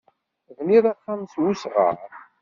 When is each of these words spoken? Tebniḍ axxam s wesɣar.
Tebniḍ 0.47 0.85
axxam 0.91 1.21
s 1.33 1.35
wesɣar. 1.41 1.97